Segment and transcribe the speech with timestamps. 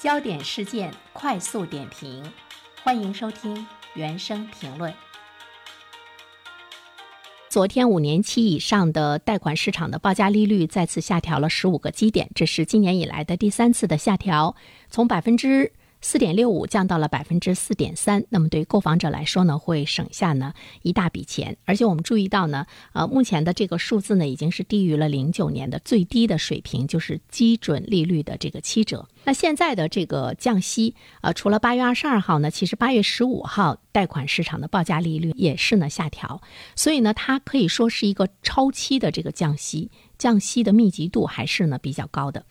[0.00, 2.24] 焦点事件快速点评，
[2.82, 4.90] 欢迎收听原声评论。
[7.50, 14.56] 昨天，五年期以上的贷款市场的报价利率再次下调了十五个基点，这是今年以来的第三次的下调，
[14.88, 15.70] 从百分之。
[16.02, 21.56] 四点六五降到了百分之四点三，那么对购房者来说呢，会省下呢一大笔钱。
[21.64, 29.08] 而且我们注意到呢，呃，目前的这个数字呢，已经是低于了零九年的最低的水平，就是基准利率的这个七折。
[29.24, 36.40] 那现在的这个降息，呃，除了八月二十二号呢，其实八月十五号贷款市场的报价利率也是呢下调，
[36.74, 42.46] 所以呢，它可以说是一个超期的这个降息，降息的密集度还是呢比较高的。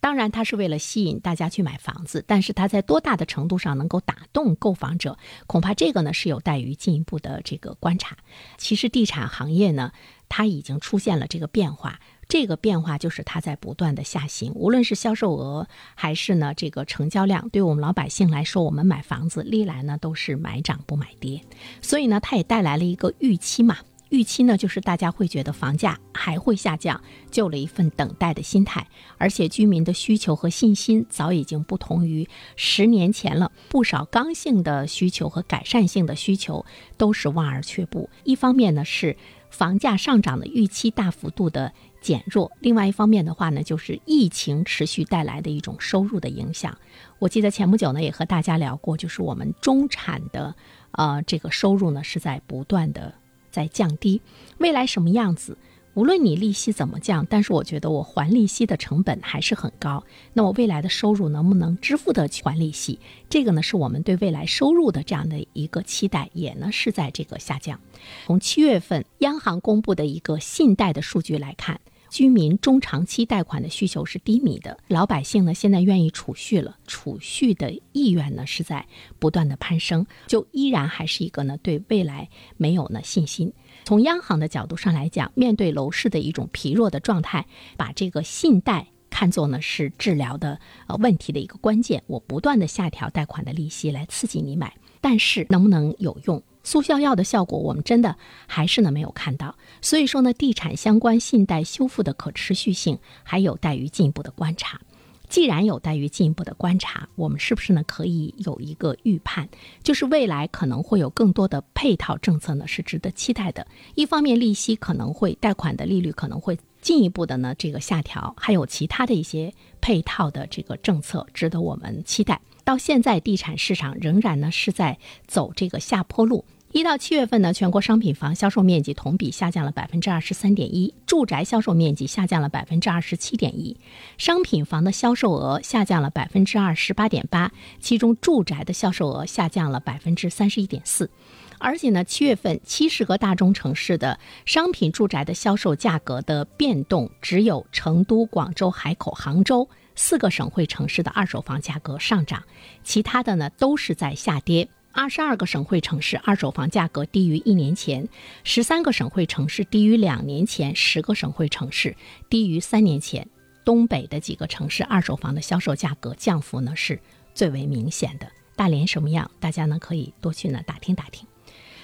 [0.00, 8.16] 当然，它是为了吸引大家去买房子，但是它在多大的程度上能够打动购房者，恐怕这个呢是有待于进一步的这个观察。
[8.56, 9.92] 其实，地产行业呢，
[10.28, 21.42] 它已经出现了这个变化，这个变化就是它在不断的下行，无论是销售额还是呢这个成交量，对我们老百姓来说，我们买房子历来呢都是买涨不买跌，
[21.82, 23.76] 所以呢，它也带来了一个预期嘛。
[24.10, 28.86] 预期呢，就是大家会觉得房价还会下降，就了一份等待的心态。
[29.18, 38.10] 而且居民的需求和信心早已经不同于十年前了，不少刚性的需求和改善性的需求都是望而却步。
[38.24, 39.16] 一方面呢是
[39.48, 46.76] 房价上涨的预期大幅度的减弱，另外一方面的话呢，就是疫情持续带来的一种收入的影响。
[47.20, 50.56] 我记得前不久呢也和大家聊过，就是我们中产的
[50.92, 53.19] 呃这个收入呢是在不断的。
[53.50, 54.20] 在降低，
[54.58, 55.56] 未来什么样子？
[55.94, 60.04] 无论你利息怎么降，但是我觉得我还利息的成本还是很高。
[60.32, 63.00] 那我未来的收入能不能支付得起还利息？
[63.28, 67.80] 这个呢，是我们对未来收入的这样的一个期待，也呢是在这个下降。
[68.24, 71.80] 从七月份央行公布的一个信贷的数据来看。
[72.10, 78.84] 居民中长期贷款的需求是低迷的，老百姓呢现在愿意储蓄了，储蓄的意愿呢是在
[79.18, 83.52] 不断的攀升，就依然还是一个呢对未来没有呢信心。
[83.84, 87.46] 从央行的角度上来讲，面对楼市的一种疲弱的状态，
[87.76, 96.42] 把这个信贷看作呢是治疗的呃问题的一个关键，我不断的下调贷款的利息来刺激你买，但是能不能有用？
[96.62, 98.16] 速效药的效果，我们真的
[98.46, 99.56] 还是呢没有看到。
[99.80, 104.80] 所以说呢，地产相关信贷修复的可持续性还有待于进一步的观察。
[105.28, 109.48] 既然有待于进一步的观察，我们是不是呢可以有一个预判，
[109.80, 113.64] 就是未来可能会有更多的配套政策呢是值得期待的。
[113.94, 122.40] 一方面，利息可能会贷款的利率可能会进一步的呢这个下调，还有其他的一些配套的这个政策值得我们期待。
[122.70, 126.44] 到现在，地产市场仍然呢是在走这个下坡路。
[126.70, 133.76] 一到七月份呢，全国商品房销售面积同比下降了百分之二十三点一，住宅销售面积下降了百分之二十七点一，
[134.18, 141.10] 商品房的销售额下降了百分之二十八点八，其中住宅的销售额下降了百分之三十一点四。
[141.58, 149.68] 而且呢，七月份七十个大中城市的商品住宅的销售价格的变动，只有成都、广州、海口、杭州。
[150.02, 152.42] 四个省会城市的二手房价格上涨，
[152.82, 154.66] 其他的呢都是在下跌。
[154.92, 158.08] 二十二个省会城市二手房价格低于一年前，
[158.42, 161.94] 十三个省会城市低于两年前，十个省会城市
[162.30, 163.28] 低于三年前。
[163.62, 166.98] 东北的几个城市二手房的销售价格降幅呢是
[167.34, 168.26] 最为明显的。
[168.56, 169.30] 大连什么样？
[169.38, 171.28] 大家呢可以多去呢打听打听。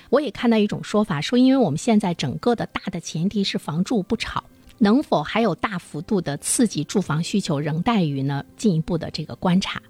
[0.08, 4.42] 我也看到一种说法，说因为我们现在整个的大的前提是房住不炒。
[4.78, 9.82] 能否还有大幅度的刺激住房需求，仍待于呢进一步的这个观察。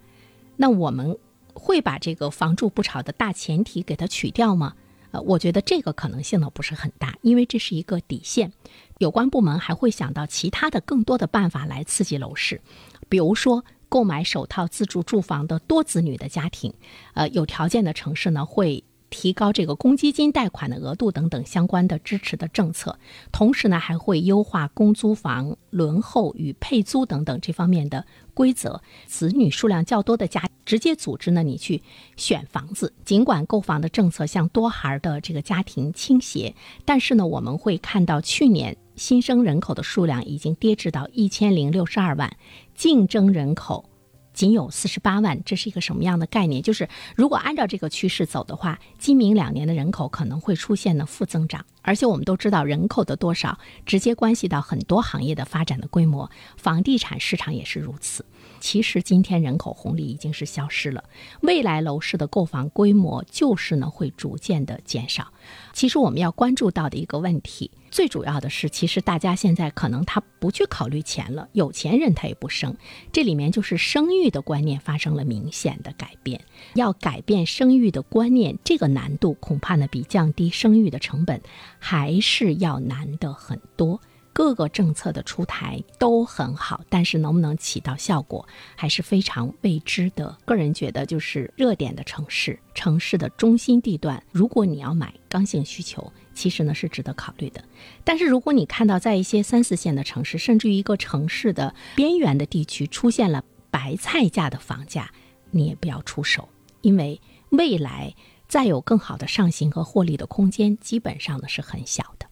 [0.56, 1.18] 那我们
[1.52, 4.74] 会把这个房住不炒的大前提给它取掉吗？
[5.10, 8.52] 呃，我觉得这个可能性呢不是很大，因为这是一个底线。
[8.98, 12.60] 有关部门还会想到其他的更多的办法来刺激楼市，
[13.08, 16.72] 比如说购买首套自住住房的多子女的家庭，
[17.14, 18.84] 呃，有条件的城市呢会。
[19.10, 22.98] 提高这个公积金贷款的额度等等相关的支持的政策，
[23.32, 28.04] 同时呢还会优化公租房轮候与配租等等这方面的
[28.34, 28.80] 规则。
[29.06, 31.82] 子女数量较多的家直接组织呢你去
[32.16, 36.54] 选房子，尽管购房的政策向多孩的这个家庭倾斜，
[36.84, 42.36] 但是呢我们会看到去年新生人口的数量已经跌至到一千零六十二万，
[42.74, 43.88] 竞争人口。
[44.36, 46.62] 仅有四十八万，这是一个什么样的概念？
[46.62, 46.86] 就是
[47.16, 51.64] 如果按照这个趋势走的话，今明两年的人口可能会出现呢负增长。
[51.80, 58.24] 而且我们都知道，人口的多少直接关系到很多行业的发展的规模，房地产市场也是如此。
[58.60, 61.02] 其实今天人口红利已经是消失了，
[61.40, 65.32] 未来楼市的购房规模就是呢会逐渐的减少。
[65.76, 72.74] 其实我们要关注到的一个问题，最主要的是，其实大家现在可能他不去考虑钱了，有钱人他也不生，
[73.12, 76.40] 这里面就是生育的观念发生了明显的改变。
[76.76, 81.42] 要改变生育的观念，这个难度恐怕呢比降低生育的成本
[81.78, 84.00] 还是要难的很多。
[84.36, 90.36] 各个政策的出台都很好，但是能不能起到效果还是非常未知的。
[90.44, 97.64] 个人觉得，就是热点的城市、城市的中心地段，如果你要买刚性需求，其实呢是值得考虑的。
[98.04, 105.10] 但是如果你看到在一些三四线的城市，甚至于一个城市的边缘的地区出现了白菜价的房价，
[105.50, 106.46] 你也不要出手，
[106.82, 107.18] 因为
[107.48, 108.14] 未来
[108.46, 112.25] 再有更好的上行和获利的空间，基本上呢是很小的。